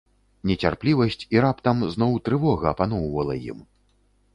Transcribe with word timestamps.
Нецярплівасць 0.51 1.21
і 1.37 1.43
раптам 1.47 1.85
зноў 1.95 2.19
трывога 2.31 2.65
апаноўвала 2.77 3.33
ім. 3.55 3.67